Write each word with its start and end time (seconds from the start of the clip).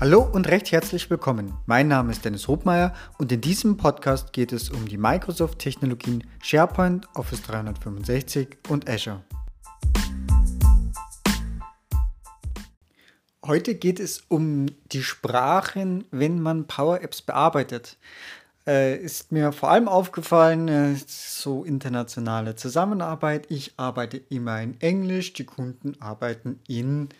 Hallo 0.00 0.22
und 0.22 0.48
recht 0.48 0.72
herzlich 0.72 1.10
willkommen. 1.10 1.52
Mein 1.66 1.86
Name 1.86 2.10
ist 2.10 2.24
Dennis 2.24 2.48
Hobmeier 2.48 2.94
und 3.18 3.30
in 3.32 3.42
diesem 3.42 3.76
Podcast 3.76 4.32
geht 4.32 4.50
es 4.50 4.70
um 4.70 4.88
die 4.88 4.96
Microsoft-Technologien 4.96 6.24
SharePoint, 6.42 7.06
Office 7.14 7.42
365 7.42 8.56
und 8.70 8.88
Azure. 8.88 9.22
Heute 13.44 13.74
geht 13.74 14.00
es 14.00 14.22
um 14.28 14.68
die 14.90 15.02
Sprachen, 15.02 16.06
wenn 16.10 16.40
man 16.40 16.66
Power 16.66 17.02
Apps 17.02 17.20
bearbeitet. 17.20 17.98
Äh, 18.66 18.96
ist 18.96 19.32
mir 19.32 19.52
vor 19.52 19.70
allem 19.70 19.86
aufgefallen, 19.86 20.68
äh, 20.68 20.96
so 21.06 21.62
internationale 21.62 22.56
Zusammenarbeit. 22.56 23.50
Ich 23.50 23.74
arbeite 23.76 24.16
immer 24.16 24.62
in 24.62 24.80
Englisch, 24.80 25.34
die 25.34 25.44
Kunden 25.44 26.00
arbeiten 26.00 26.58
in 26.66 27.10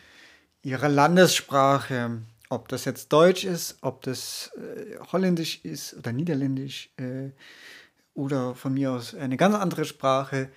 ihrer 0.62 0.89
Landessprache 0.89 2.23
ob 2.51 2.69
das 2.69 2.85
jetzt 2.85 3.13
Deutsch 3.13 3.45
ist, 3.45 3.79
ob 3.81 4.03
das 4.03 4.51
äh, 4.57 4.99
Holländisch 5.13 5.65
ist 5.65 5.97
oder 5.97 6.13
Niederländisch 6.13 6.91
äh, 6.99 7.31
oder 8.13 8.55
von 8.55 8.75
mir 8.75 8.93
aus 8.93 9.15
eine 9.15 9.37
ganz 9.37 9.55
andere 9.55 9.87
Sprache, 9.87 10.51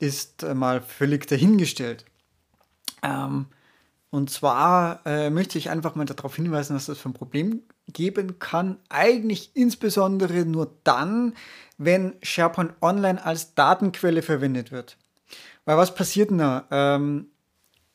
ist 0.00 0.42
äh, 0.42 0.52
mal 0.54 0.82
völlig 0.82 1.26
dahingestellt. 1.26 2.04
Ähm, 3.02 3.46
und 4.10 4.30
zwar 4.30 5.00
äh, 5.06 5.30
möchte 5.30 5.58
ich 5.58 5.70
einfach 5.70 5.94
mal 5.94 6.06
darauf 6.06 6.34
hinweisen, 6.34 6.74
dass 6.74 6.86
das 6.86 6.98
für 6.98 7.10
ein 7.10 7.14
Problem 7.14 7.62
geben 7.86 8.38
kann. 8.38 8.78
Eigentlich 8.88 9.52
insbesondere 9.54 10.44
nur 10.44 10.74
dann, 10.82 11.34
wenn 11.76 12.14
SharePoint 12.22 12.72
Online 12.80 13.24
als 13.24 13.54
Datenquelle 13.54 14.22
verwendet 14.22 14.72
wird. 14.72 14.96
Weil 15.64 15.76
was 15.76 15.94
passiert 15.94 16.30
denn 16.30 16.38
da? 16.38 16.66
Ähm, 16.70 17.28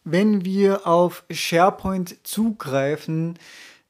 wenn 0.03 0.45
wir 0.45 0.87
auf 0.87 1.23
SharePoint 1.31 2.17
zugreifen, 2.23 3.37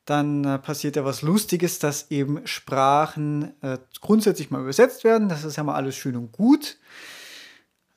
dann 0.06 0.44
äh, 0.44 0.60
passiert 0.60 0.96
ja 0.96 1.06
was 1.06 1.22
Lustiges, 1.22 1.80
dass 1.80 2.12
eben 2.12 2.46
Sprachen 2.46 3.54
äh, 3.62 3.78
grundsätzlich 4.02 4.52
mal 4.52 4.62
übersetzt 4.62 5.04
werden. 5.04 5.30
Das 5.30 5.44
ist 5.44 5.56
ja 5.56 5.64
mal 5.64 5.76
alles 5.76 5.96
schön 5.96 6.16
und 6.16 6.32
gut. 6.32 6.78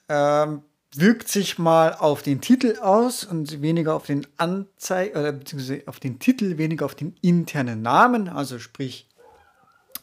Ähm, 0.08 0.62
wirkt 0.94 1.28
sich 1.28 1.58
mal 1.58 1.94
auf 1.94 2.22
den 2.22 2.40
Titel 2.40 2.78
aus 2.80 3.24
und 3.24 3.60
weniger 3.60 3.94
auf 3.94 4.06
den 4.06 4.26
Anzeig 4.36 5.16
oder 5.16 5.32
beziehungsweise 5.32 5.82
auf 5.86 5.98
den 5.98 6.18
Titel, 6.18 6.58
weniger 6.58 6.84
auf 6.84 6.94
den 6.94 7.16
internen 7.22 7.82
Namen. 7.82 8.28
Also 8.28 8.58
sprich, 8.58 9.08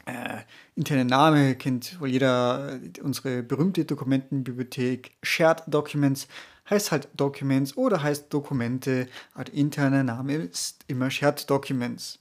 äh, 0.05 0.39
interne 0.75 1.05
Name 1.05 1.55
kennt 1.55 2.00
wohl 2.02 2.09
jeder 2.09 2.73
äh, 2.73 3.02
unsere 3.02 3.44
berühmte 3.44 3.86
Dokumentenbibliothek 3.86 5.11
Shared 5.23 5.64
Documents 5.67 6.27
heißt 6.69 6.92
halt 6.92 7.09
Documents 7.16 7.75
oder 7.78 8.02
heißt 8.02 8.33
Dokumente. 8.33 9.08
Ein 9.33 9.47
interner 9.47 10.03
Name 10.03 10.36
ist 10.36 10.83
immer 10.88 11.09
Shared 11.11 11.50
Documents. 11.50 12.20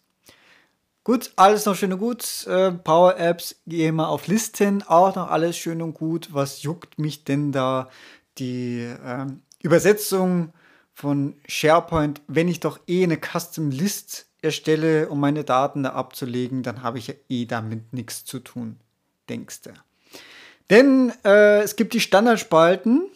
Gut, 1.05 1.33
alles 1.35 1.67
noch 1.67 1.75
schön 1.75 1.93
und 1.93 1.99
gut. 1.99 2.47
Äh, 2.47 2.71
Power 2.73 3.19
Apps, 3.19 3.57
gehe 3.67 3.91
mal 3.93 4.07
auf 4.07 4.29
Listen, 4.29 4.83
auch 4.85 5.17
noch 5.17 5.31
alles 5.31 5.57
schön 5.57 5.83
und 5.83 5.95
gut. 5.95 6.29
Was 6.33 6.63
juckt 6.63 6.99
mich 6.99 7.25
denn 7.25 7.51
da 7.51 7.91
die 8.39 8.83
äh, 8.83 9.27
Übersetzung 9.63 10.53
von 10.95 11.35
SharePoint, 11.47 12.21
wenn 12.29 12.49
ich 12.49 12.61
doch 12.61 12.79
eh 12.87 13.03
eine 13.03 13.19
Custom 13.19 13.71
List 13.71 14.27
erstelle, 14.43 15.09
um 15.09 15.19
meine 15.19 15.43
Daten 15.43 15.83
da 15.83 15.91
abzulegen, 15.91 16.63
dann 16.63 16.83
habe 16.83 16.99
ich 16.99 17.09
ja 17.09 17.15
eh 17.29 17.47
damit 17.47 17.93
nichts 17.93 18.25
zu 18.25 18.41
tun, 18.41 18.77
denkst 19.29 19.63
du. 19.63 19.71
Denn 20.71 21.13
äh, 21.25 21.63
es 21.63 21.77
gibt 21.77 21.95
die 21.95 22.01
Standardspalten, 22.01 23.09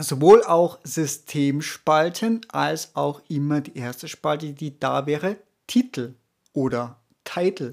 sowohl 0.00 0.42
auch 0.42 0.78
Systemspalten 0.82 2.40
als 2.48 2.96
auch 2.96 3.22
immer 3.28 3.60
die 3.60 3.76
erste 3.76 4.08
Spalte, 4.08 4.52
die 4.52 4.78
da 4.78 5.06
wäre, 5.06 5.36
Titel 5.66 6.14
oder 6.52 6.96
Title 7.24 7.72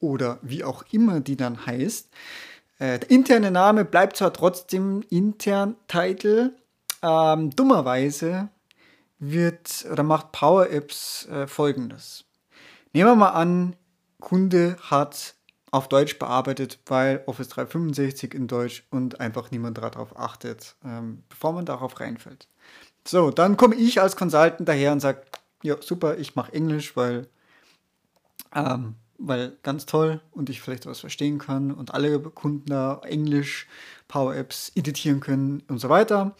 oder 0.00 0.38
wie 0.42 0.64
auch 0.64 0.84
immer 0.90 1.20
die 1.20 1.36
dann 1.36 1.64
heißt. 1.66 2.08
Äh, 2.78 2.98
der 2.98 3.10
interne 3.10 3.50
Name 3.50 3.84
bleibt 3.84 4.16
zwar 4.16 4.32
trotzdem 4.32 5.04
intern 5.08 5.76
Title, 5.86 6.56
ähm, 7.02 7.50
dummerweise 7.50 8.48
wird 9.18 9.86
oder 9.90 10.02
macht 10.02 10.32
Power 10.32 10.68
Apps 10.70 11.26
äh, 11.26 11.46
folgendes. 11.46 12.24
Nehmen 12.92 13.10
wir 13.10 13.16
mal 13.16 13.30
an, 13.30 13.76
Kunde 14.20 14.76
hat 14.82 15.34
auf 15.72 15.88
Deutsch 15.88 16.18
bearbeitet, 16.18 16.78
weil 16.86 17.22
Office 17.26 17.48
365 17.48 18.34
in 18.34 18.46
Deutsch 18.46 18.84
und 18.90 19.20
einfach 19.20 19.50
niemand 19.50 19.78
darauf 19.78 20.16
achtet, 20.16 20.76
ähm, 20.84 21.24
bevor 21.28 21.52
man 21.52 21.64
darauf 21.64 21.98
reinfällt. 21.98 22.46
So, 23.08 23.30
dann 23.30 23.56
komme 23.56 23.74
ich 23.74 24.00
als 24.00 24.14
Consultant 24.14 24.68
daher 24.68 24.92
und 24.92 25.00
sage, 25.00 25.22
ja, 25.62 25.76
super, 25.80 26.18
ich 26.18 26.36
mache 26.36 26.52
Englisch, 26.52 26.94
weil, 26.94 27.26
ähm, 28.54 28.96
weil 29.16 29.56
ganz 29.62 29.86
toll 29.86 30.20
und 30.32 30.50
ich 30.50 30.60
vielleicht 30.60 30.84
was 30.84 31.00
verstehen 31.00 31.38
kann 31.38 31.72
und 31.72 31.94
alle 31.94 32.20
Kunden 32.20 32.66
da 32.66 33.00
Englisch 33.04 33.66
Power 34.08 34.36
Apps 34.36 34.72
editieren 34.74 35.20
können 35.20 35.62
und 35.68 35.78
so 35.78 35.88
weiter. 35.88 36.36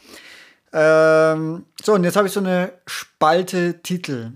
Ähm, 0.75 1.65
so, 1.83 1.95
und 1.95 2.05
jetzt 2.05 2.17
habe 2.17 2.27
ich 2.27 2.35
so 2.35 2.41
eine 2.41 2.75
Spalte 2.87 3.81
Titel. 3.83 4.33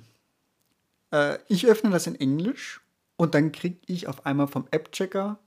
Äh, 1.12 1.38
ich 1.48 1.66
öffne 1.66 1.90
das 1.90 2.06
in 2.06 2.14
Englisch 2.14 2.80
und 3.16 3.34
dann 3.34 3.52
kriege 3.52 3.78
ich 3.86 4.08
auf 4.08 4.26
einmal 4.26 4.48
vom 4.48 4.66
App-Checker. 4.70 5.38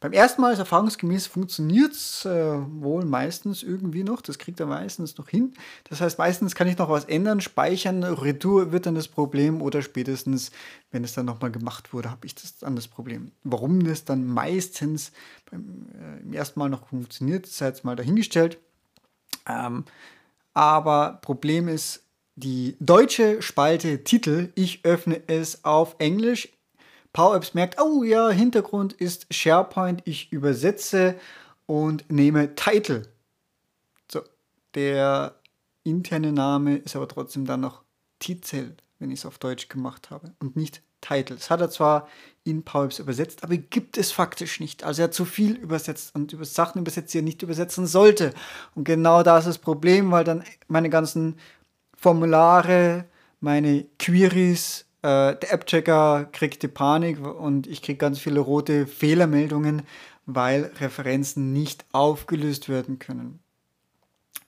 Beim 0.00 0.12
ersten 0.12 0.42
Mal 0.42 0.52
ist 0.52 0.58
erfahrungsgemäß 0.58 1.26
funktioniert 1.26 1.92
es 1.92 2.24
äh, 2.24 2.58
wohl 2.80 3.04
meistens 3.04 3.62
irgendwie 3.62 4.04
noch. 4.04 4.20
Das 4.20 4.38
kriegt 4.38 4.60
er 4.60 4.66
meistens 4.66 5.16
noch 5.18 5.28
hin. 5.28 5.54
Das 5.88 6.00
heißt, 6.00 6.18
meistens 6.18 6.54
kann 6.54 6.68
ich 6.68 6.78
noch 6.78 6.88
was 6.88 7.04
ändern, 7.04 7.40
speichern. 7.40 8.02
Retour 8.02 8.72
wird 8.72 8.86
dann 8.86 8.94
das 8.94 9.08
Problem 9.08 9.62
oder 9.62 9.82
spätestens, 9.82 10.50
wenn 10.90 11.04
es 11.04 11.14
dann 11.14 11.26
nochmal 11.26 11.50
gemacht 11.50 11.92
wurde, 11.92 12.10
habe 12.10 12.26
ich 12.26 12.34
das 12.34 12.58
dann 12.58 12.76
das 12.76 12.88
Problem. 12.88 13.32
Warum 13.44 13.84
das 13.84 14.04
dann 14.04 14.26
meistens 14.26 15.12
beim 15.50 15.86
äh, 16.32 16.36
ersten 16.36 16.60
Mal 16.60 16.70
noch 16.70 16.88
funktioniert, 16.88 17.46
sei 17.46 17.66
jetzt 17.66 17.84
mal 17.84 17.96
dahingestellt. 17.96 18.58
Ähm, 19.48 19.84
aber 20.54 21.18
Problem 21.22 21.68
ist, 21.68 22.04
die 22.36 22.76
deutsche 22.78 23.42
Spalte 23.42 24.04
Titel, 24.04 24.52
ich 24.54 24.84
öffne 24.84 25.22
es 25.26 25.64
auf 25.64 25.96
Englisch, 25.98 26.48
PowerApps 27.12 27.54
merkt, 27.54 27.80
oh 27.80 28.02
ja, 28.02 28.30
Hintergrund 28.30 28.92
ist 28.92 29.26
SharePoint, 29.32 30.02
ich 30.04 30.32
übersetze 30.32 31.14
und 31.66 32.10
nehme 32.10 32.54
Title. 32.54 33.02
So, 34.10 34.22
der 34.74 35.34
interne 35.84 36.32
Name 36.32 36.76
ist 36.76 36.96
aber 36.96 37.08
trotzdem 37.08 37.44
dann 37.44 37.60
noch 37.60 37.82
Titel, 38.18 38.76
wenn 38.98 39.10
ich 39.10 39.20
es 39.20 39.26
auf 39.26 39.38
Deutsch 39.38 39.68
gemacht 39.68 40.10
habe 40.10 40.34
und 40.38 40.56
nicht 40.56 40.82
Title. 41.00 41.36
Das 41.36 41.50
hat 41.50 41.60
er 41.60 41.70
zwar 41.70 42.08
in 42.44 42.64
PowerApps 42.64 42.98
übersetzt, 42.98 43.44
aber 43.44 43.56
gibt 43.56 43.96
es 43.98 44.10
faktisch 44.10 44.60
nicht. 44.60 44.84
Also 44.84 45.02
er 45.02 45.04
hat 45.04 45.14
zu 45.14 45.24
viel 45.24 45.54
übersetzt 45.56 46.14
und 46.14 46.32
über 46.32 46.44
Sachen 46.44 46.80
übersetzt, 46.80 47.14
die 47.14 47.18
er 47.18 47.22
nicht 47.22 47.42
übersetzen 47.42 47.86
sollte. 47.86 48.34
Und 48.74 48.84
genau 48.84 49.22
da 49.22 49.38
ist 49.38 49.46
das 49.46 49.58
Problem, 49.58 50.10
weil 50.10 50.24
dann 50.24 50.44
meine 50.66 50.90
ganzen 50.90 51.36
Formulare, 51.96 53.04
meine 53.40 53.86
Queries 53.98 54.86
äh, 55.02 55.36
der 55.36 55.52
App-Checker 55.52 56.28
kriegt 56.32 56.62
die 56.62 56.68
Panik 56.68 57.20
und 57.20 57.66
ich 57.66 57.82
kriege 57.82 57.98
ganz 57.98 58.18
viele 58.18 58.40
rote 58.40 58.86
Fehlermeldungen, 58.86 59.82
weil 60.26 60.72
Referenzen 60.80 61.52
nicht 61.52 61.84
aufgelöst 61.92 62.68
werden 62.68 62.98
können. 62.98 63.40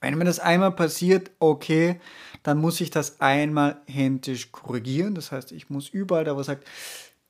Wenn 0.01 0.17
mir 0.17 0.25
das 0.25 0.39
einmal 0.39 0.71
passiert, 0.71 1.31
okay, 1.39 2.01
dann 2.43 2.57
muss 2.57 2.81
ich 2.81 2.89
das 2.89 3.21
einmal 3.21 3.81
händisch 3.85 4.51
korrigieren. 4.51 5.13
Das 5.13 5.31
heißt, 5.31 5.51
ich 5.51 5.69
muss 5.69 5.89
überall 5.89 6.23
da, 6.23 6.35
wo 6.35 6.41
sagt, 6.41 6.67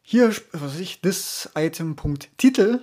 hier, 0.02 0.34
was 0.54 0.80
ich, 0.80 1.02
this 1.02 1.50
Item.titel 1.54 2.80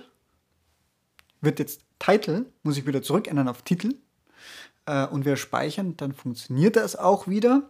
wird 1.41 1.59
jetzt 1.59 1.81
Title, 1.99 2.45
muss 2.63 2.77
ich 2.77 2.85
wieder 2.85 3.01
zurückändern 3.01 3.47
auf 3.47 3.61
Titel 3.63 3.95
äh, 4.85 5.05
und 5.07 5.25
wir 5.25 5.35
speichern, 5.37 5.97
dann 5.97 6.13
funktioniert 6.13 6.75
das 6.75 6.95
auch 6.95 7.27
wieder. 7.27 7.69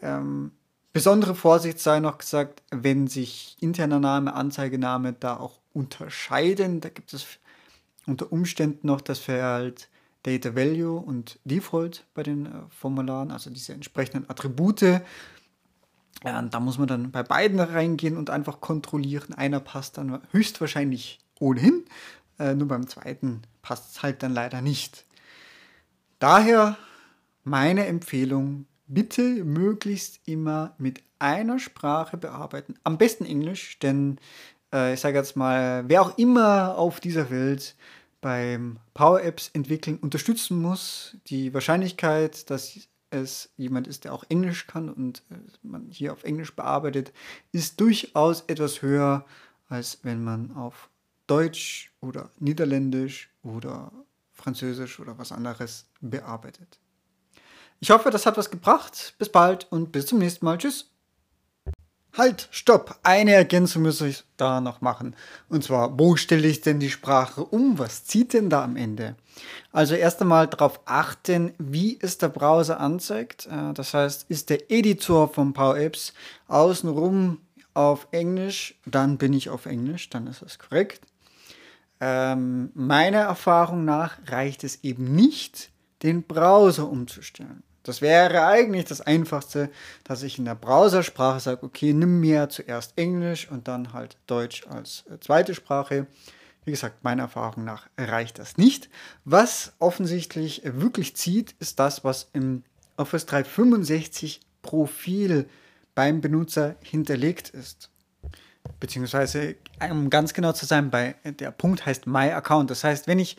Ähm, 0.00 0.52
Besondere 0.94 1.34
Vorsicht 1.34 1.80
sei 1.80 1.98
noch 1.98 2.18
gesagt, 2.18 2.62
wenn 2.70 3.08
sich 3.08 3.56
interner 3.58 3.98
Name, 3.98 4.32
Anzeigename 4.32 5.12
da 5.12 5.36
auch 5.36 5.58
unterscheiden. 5.72 6.80
Da 6.80 6.88
gibt 6.88 7.12
es 7.12 7.26
unter 8.06 8.30
Umständen 8.30 8.86
noch 8.86 9.00
das 9.00 9.18
Feld 9.18 9.88
Data 10.22 10.54
Value 10.54 11.00
und 11.00 11.40
Default 11.42 12.06
bei 12.14 12.22
den 12.22 12.46
äh, 12.46 12.50
Formularen, 12.70 13.32
also 13.32 13.50
diese 13.50 13.72
entsprechenden 13.72 14.30
Attribute. 14.30 14.82
Ja, 14.82 16.42
da 16.42 16.60
muss 16.60 16.78
man 16.78 16.86
dann 16.86 17.10
bei 17.10 17.24
beiden 17.24 17.58
reingehen 17.58 18.16
und 18.16 18.30
einfach 18.30 18.60
kontrollieren. 18.60 19.34
Einer 19.34 19.58
passt 19.58 19.98
dann 19.98 20.22
höchstwahrscheinlich 20.30 21.18
ohnehin, 21.40 21.84
äh, 22.38 22.54
nur 22.54 22.68
beim 22.68 22.86
zweiten 22.86 23.42
passt 23.62 23.96
es 23.96 24.02
halt 24.04 24.22
dann 24.22 24.32
leider 24.32 24.62
nicht. 24.62 25.06
Daher 26.20 26.78
meine 27.42 27.86
Empfehlung, 27.86 28.66
bitte 28.94 29.44
möglichst 29.44 30.20
immer 30.26 30.74
mit 30.78 31.02
einer 31.18 31.58
Sprache 31.58 32.16
bearbeiten. 32.16 32.74
Am 32.84 32.98
besten 32.98 33.24
Englisch, 33.24 33.78
denn 33.80 34.18
äh, 34.72 34.94
ich 34.94 35.00
sage 35.00 35.18
jetzt 35.18 35.36
mal, 35.36 35.84
wer 35.88 36.02
auch 36.02 36.18
immer 36.18 36.76
auf 36.78 37.00
dieser 37.00 37.30
Welt 37.30 37.76
beim 38.20 38.78
Power 38.94 39.22
Apps 39.22 39.50
entwickeln 39.52 39.98
unterstützen 39.98 40.60
muss, 40.60 41.16
die 41.26 41.52
Wahrscheinlichkeit, 41.52 42.48
dass 42.48 42.78
es 43.10 43.50
jemand 43.56 43.86
ist, 43.86 44.04
der 44.04 44.12
auch 44.12 44.24
Englisch 44.28 44.66
kann 44.66 44.88
und 44.88 45.22
äh, 45.30 45.34
man 45.62 45.88
hier 45.90 46.12
auf 46.12 46.24
Englisch 46.24 46.54
bearbeitet, 46.54 47.12
ist 47.52 47.80
durchaus 47.80 48.42
etwas 48.46 48.82
höher, 48.82 49.24
als 49.68 49.98
wenn 50.02 50.24
man 50.24 50.52
auf 50.56 50.88
Deutsch 51.26 51.92
oder 52.00 52.30
Niederländisch 52.38 53.30
oder 53.42 53.92
Französisch 54.32 55.00
oder 55.00 55.16
was 55.16 55.32
anderes 55.32 55.86
bearbeitet. 56.00 56.78
Ich 57.80 57.90
hoffe, 57.90 58.10
das 58.10 58.26
hat 58.26 58.36
was 58.36 58.50
gebracht. 58.50 59.14
Bis 59.18 59.28
bald 59.28 59.66
und 59.70 59.92
bis 59.92 60.06
zum 60.06 60.18
nächsten 60.18 60.44
Mal. 60.44 60.58
Tschüss. 60.58 60.90
Halt, 62.16 62.48
stopp! 62.52 63.00
Eine 63.02 63.32
Ergänzung 63.32 63.82
muss 63.82 64.00
ich 64.00 64.22
da 64.36 64.60
noch 64.60 64.80
machen. 64.80 65.16
Und 65.48 65.64
zwar, 65.64 65.98
wo 65.98 66.14
stelle 66.14 66.46
ich 66.46 66.60
denn 66.60 66.78
die 66.78 66.90
Sprache 66.90 67.44
um? 67.44 67.76
Was 67.80 68.04
zieht 68.04 68.34
denn 68.34 68.48
da 68.48 68.62
am 68.62 68.76
Ende? 68.76 69.16
Also 69.72 69.96
erst 69.96 70.22
einmal 70.22 70.46
darauf 70.46 70.80
achten, 70.84 71.54
wie 71.58 71.98
es 72.00 72.18
der 72.18 72.28
Browser 72.28 72.78
anzeigt. 72.78 73.46
Äh, 73.46 73.74
das 73.74 73.94
heißt, 73.94 74.26
ist 74.30 74.50
der 74.50 74.70
Editor 74.70 75.28
von 75.28 75.52
Power 75.54 75.76
Apps 75.76 76.14
außenrum 76.46 77.40
auf 77.74 78.06
Englisch, 78.12 78.76
dann 78.86 79.18
bin 79.18 79.32
ich 79.32 79.50
auf 79.50 79.66
Englisch, 79.66 80.08
dann 80.08 80.28
ist 80.28 80.42
das 80.42 80.60
korrekt. 80.60 81.00
Ähm, 82.00 82.70
meiner 82.74 83.20
Erfahrung 83.20 83.84
nach 83.84 84.18
reicht 84.26 84.62
es 84.62 84.84
eben 84.84 85.14
nicht, 85.14 85.70
den 86.04 86.22
Browser 86.22 86.88
umzustellen. 86.88 87.64
Das 87.82 88.00
wäre 88.00 88.46
eigentlich 88.46 88.86
das 88.86 89.02
Einfachste, 89.02 89.70
dass 90.04 90.22
ich 90.22 90.38
in 90.38 90.46
der 90.46 90.54
Browsersprache 90.54 91.40
sage, 91.40 91.64
okay, 91.64 91.92
nimm 91.92 92.20
mir 92.20 92.48
zuerst 92.48 92.96
Englisch 92.96 93.50
und 93.50 93.68
dann 93.68 93.92
halt 93.92 94.16
Deutsch 94.26 94.66
als 94.68 95.04
äh, 95.10 95.18
zweite 95.20 95.54
Sprache. 95.54 96.06
Wie 96.64 96.70
gesagt, 96.70 97.04
meiner 97.04 97.24
Erfahrung 97.24 97.64
nach 97.64 97.88
reicht 97.98 98.38
das 98.38 98.56
nicht. 98.56 98.88
Was 99.26 99.74
offensichtlich 99.80 100.62
wirklich 100.64 101.14
zieht, 101.14 101.54
ist 101.58 101.78
das, 101.78 102.04
was 102.04 102.30
im 102.32 102.62
Office 102.96 103.26
365 103.26 104.40
Profil 104.62 105.46
beim 105.94 106.22
Benutzer 106.22 106.76
hinterlegt 106.80 107.50
ist. 107.50 107.90
Beziehungsweise, 108.80 109.56
um 109.90 110.08
ganz 110.08 110.32
genau 110.32 110.52
zu 110.52 110.64
sein, 110.64 110.90
bei, 110.90 111.16
der 111.24 111.50
Punkt 111.50 111.84
heißt 111.84 112.06
My 112.06 112.30
Account. 112.30 112.70
Das 112.70 112.82
heißt, 112.82 113.06
wenn 113.06 113.18
ich 113.18 113.36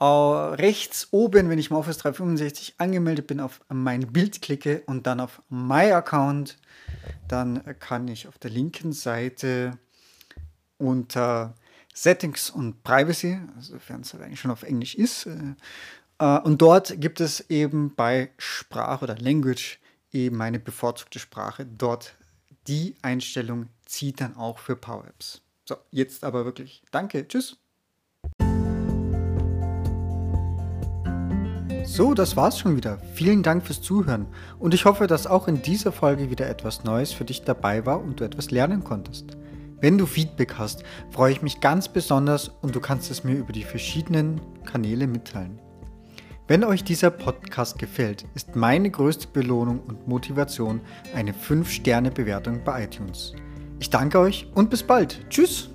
äh, 0.00 0.04
rechts 0.04 1.08
oben, 1.10 1.48
wenn 1.48 1.58
ich 1.58 1.70
im 1.70 1.76
Office 1.76 1.98
365 1.98 2.74
angemeldet 2.78 3.26
bin, 3.26 3.40
auf 3.40 3.60
mein 3.68 4.12
Bild 4.12 4.42
klicke 4.42 4.82
und 4.86 5.06
dann 5.06 5.20
auf 5.20 5.42
My 5.48 5.92
Account, 5.92 6.56
dann 7.28 7.62
kann 7.78 8.08
ich 8.08 8.28
auf 8.28 8.38
der 8.38 8.50
linken 8.50 8.92
Seite 8.92 9.78
unter 10.78 11.54
Settings 11.94 12.50
und 12.50 12.82
Privacy, 12.82 13.38
sofern 13.60 14.00
es 14.00 14.14
eigentlich 14.14 14.40
schon 14.40 14.50
auf 14.50 14.64
Englisch 14.64 14.94
ist, 14.94 15.26
äh, 15.26 16.38
und 16.40 16.62
dort 16.62 17.00
gibt 17.00 17.20
es 17.20 17.48
eben 17.50 17.94
bei 17.94 18.30
Sprache 18.38 19.04
oder 19.04 19.16
Language 19.16 19.78
eben 20.12 20.36
meine 20.36 20.58
bevorzugte 20.58 21.18
Sprache. 21.18 21.66
Dort 21.66 22.14
die 22.66 22.94
Einstellung 23.02 23.68
zieht 23.84 24.20
dann 24.20 24.36
auch 24.36 24.58
für 24.58 24.76
Power 24.76 25.06
Apps. 25.06 25.42
So, 25.68 25.76
jetzt 25.90 26.24
aber 26.24 26.44
wirklich 26.44 26.82
danke, 26.90 27.26
tschüss. 27.26 27.63
So, 31.86 32.14
das 32.14 32.36
war's 32.36 32.58
schon 32.58 32.76
wieder. 32.76 32.98
Vielen 33.14 33.42
Dank 33.42 33.64
fürs 33.64 33.82
Zuhören 33.82 34.26
und 34.58 34.74
ich 34.74 34.84
hoffe, 34.84 35.06
dass 35.06 35.26
auch 35.26 35.48
in 35.48 35.62
dieser 35.62 35.92
Folge 35.92 36.30
wieder 36.30 36.48
etwas 36.48 36.82
Neues 36.84 37.12
für 37.12 37.24
dich 37.24 37.42
dabei 37.42 37.84
war 37.84 38.02
und 38.02 38.20
du 38.20 38.24
etwas 38.24 38.50
lernen 38.50 38.82
konntest. 38.82 39.36
Wenn 39.80 39.98
du 39.98 40.06
Feedback 40.06 40.54
hast, 40.56 40.82
freue 41.10 41.32
ich 41.32 41.42
mich 41.42 41.60
ganz 41.60 41.88
besonders 41.88 42.48
und 42.48 42.74
du 42.74 42.80
kannst 42.80 43.10
es 43.10 43.22
mir 43.22 43.34
über 43.34 43.52
die 43.52 43.64
verschiedenen 43.64 44.40
Kanäle 44.64 45.06
mitteilen. 45.06 45.60
Wenn 46.48 46.64
euch 46.64 46.84
dieser 46.84 47.10
Podcast 47.10 47.78
gefällt, 47.78 48.24
ist 48.34 48.56
meine 48.56 48.90
größte 48.90 49.28
Belohnung 49.28 49.80
und 49.80 50.08
Motivation 50.08 50.80
eine 51.14 51.32
5-Sterne-Bewertung 51.32 52.64
bei 52.64 52.84
iTunes. 52.84 53.34
Ich 53.78 53.90
danke 53.90 54.18
euch 54.18 54.46
und 54.54 54.70
bis 54.70 54.82
bald. 54.82 55.28
Tschüss! 55.28 55.73